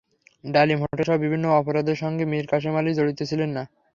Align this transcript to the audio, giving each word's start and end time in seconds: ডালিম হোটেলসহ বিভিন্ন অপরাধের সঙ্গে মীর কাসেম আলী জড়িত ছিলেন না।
ডালিম 0.43 0.79
হোটেলসহ 0.81 1.15
বিভিন্ন 1.17 1.45
অপরাধের 1.59 1.97
সঙ্গে 2.03 2.23
মীর 2.25 2.45
কাসেম 2.51 2.73
আলী 2.77 2.91
জড়িত 2.95 3.19
ছিলেন 3.29 3.49
না। 3.51 3.63